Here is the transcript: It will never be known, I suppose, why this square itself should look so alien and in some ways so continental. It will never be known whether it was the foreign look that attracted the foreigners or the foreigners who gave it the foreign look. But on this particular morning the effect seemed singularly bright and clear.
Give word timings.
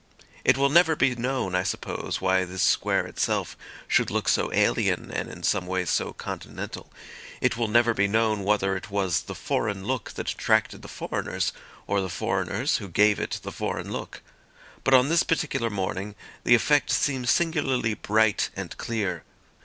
It 0.43 0.57
will 0.57 0.69
never 0.71 0.95
be 0.95 1.13
known, 1.13 1.53
I 1.53 1.61
suppose, 1.61 2.19
why 2.19 2.43
this 2.43 2.63
square 2.63 3.05
itself 3.05 3.55
should 3.87 4.09
look 4.09 4.27
so 4.27 4.51
alien 4.51 5.11
and 5.11 5.29
in 5.29 5.43
some 5.43 5.67
ways 5.67 5.91
so 5.91 6.11
continental. 6.11 6.91
It 7.39 7.55
will 7.55 7.67
never 7.67 7.93
be 7.93 8.07
known 8.07 8.43
whether 8.43 8.75
it 8.75 8.89
was 8.89 9.21
the 9.21 9.35
foreign 9.35 9.85
look 9.85 10.13
that 10.13 10.31
attracted 10.31 10.81
the 10.81 10.87
foreigners 10.87 11.53
or 11.85 12.01
the 12.01 12.09
foreigners 12.09 12.77
who 12.77 12.89
gave 12.89 13.19
it 13.19 13.41
the 13.43 13.51
foreign 13.51 13.91
look. 13.91 14.23
But 14.83 14.95
on 14.95 15.07
this 15.07 15.21
particular 15.21 15.69
morning 15.69 16.15
the 16.45 16.55
effect 16.55 16.89
seemed 16.89 17.29
singularly 17.29 17.93
bright 17.93 18.49
and 18.55 18.75
clear. 18.77 19.23